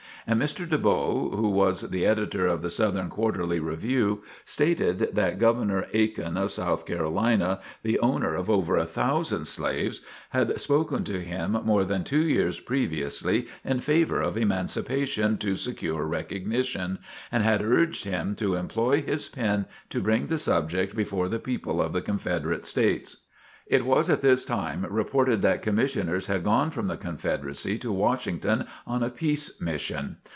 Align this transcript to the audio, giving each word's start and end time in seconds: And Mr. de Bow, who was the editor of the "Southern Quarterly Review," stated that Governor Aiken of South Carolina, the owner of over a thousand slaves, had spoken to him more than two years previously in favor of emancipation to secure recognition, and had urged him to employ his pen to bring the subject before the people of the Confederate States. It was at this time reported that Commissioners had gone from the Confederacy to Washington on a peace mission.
And 0.27 0.39
Mr. 0.39 0.69
de 0.69 0.77
Bow, 0.77 1.31
who 1.35 1.49
was 1.49 1.89
the 1.89 2.05
editor 2.05 2.45
of 2.45 2.61
the 2.61 2.69
"Southern 2.69 3.09
Quarterly 3.09 3.59
Review," 3.59 4.21
stated 4.45 5.09
that 5.15 5.39
Governor 5.39 5.87
Aiken 5.93 6.37
of 6.37 6.51
South 6.51 6.85
Carolina, 6.85 7.59
the 7.81 7.97
owner 8.01 8.35
of 8.35 8.47
over 8.47 8.77
a 8.77 8.85
thousand 8.85 9.45
slaves, 9.45 9.99
had 10.29 10.61
spoken 10.61 11.03
to 11.05 11.19
him 11.21 11.53
more 11.65 11.83
than 11.83 12.03
two 12.03 12.21
years 12.21 12.59
previously 12.59 13.47
in 13.65 13.79
favor 13.79 14.21
of 14.21 14.37
emancipation 14.37 15.39
to 15.39 15.55
secure 15.55 16.05
recognition, 16.05 16.99
and 17.31 17.41
had 17.43 17.63
urged 17.65 18.05
him 18.05 18.35
to 18.35 18.53
employ 18.53 19.01
his 19.01 19.27
pen 19.27 19.65
to 19.89 20.01
bring 20.01 20.27
the 20.27 20.37
subject 20.37 20.95
before 20.95 21.29
the 21.29 21.39
people 21.39 21.81
of 21.81 21.93
the 21.93 22.01
Confederate 22.01 22.67
States. 22.67 23.17
It 23.67 23.85
was 23.85 24.09
at 24.09 24.21
this 24.21 24.43
time 24.43 24.85
reported 24.89 25.41
that 25.43 25.61
Commissioners 25.61 26.27
had 26.27 26.43
gone 26.43 26.71
from 26.71 26.87
the 26.87 26.97
Confederacy 26.97 27.77
to 27.77 27.89
Washington 27.91 28.65
on 28.85 29.01
a 29.01 29.09
peace 29.09 29.61
mission. 29.61 30.17